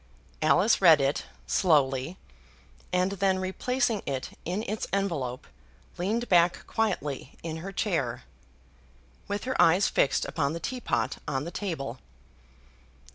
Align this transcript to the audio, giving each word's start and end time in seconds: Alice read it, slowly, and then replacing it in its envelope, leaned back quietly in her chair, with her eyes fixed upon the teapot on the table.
Alice 0.41 0.81
read 0.81 0.99
it, 0.99 1.25
slowly, 1.45 2.17
and 2.91 3.11
then 3.21 3.37
replacing 3.37 4.01
it 4.07 4.31
in 4.45 4.63
its 4.67 4.87
envelope, 4.91 5.45
leaned 5.99 6.27
back 6.27 6.65
quietly 6.65 7.37
in 7.43 7.57
her 7.57 7.71
chair, 7.71 8.23
with 9.27 9.43
her 9.43 9.55
eyes 9.61 9.87
fixed 9.89 10.25
upon 10.25 10.53
the 10.53 10.59
teapot 10.59 11.19
on 11.27 11.43
the 11.43 11.51
table. 11.51 11.99